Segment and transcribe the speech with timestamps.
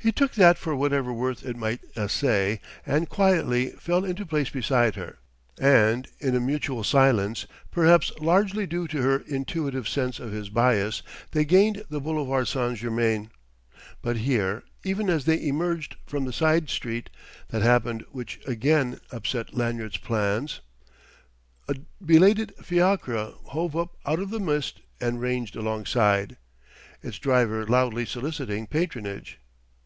[0.00, 4.94] He took that for whatever worth it might assay, and quietly fell into place beside
[4.94, 5.18] her;
[5.60, 11.02] and in a mutual silence perhaps largely due to her intuitive sense of his bias
[11.32, 12.76] they gained the boulevard St.
[12.78, 13.32] Germain.
[14.00, 17.10] But here, even as they emerged from the side street,
[17.48, 20.60] that happened which again upset Lanyard's plans:
[21.66, 21.74] a
[22.04, 26.36] belated fiacre hove up out of the mist and ranged alongside,
[27.02, 29.40] its driver loudly soliciting patronage.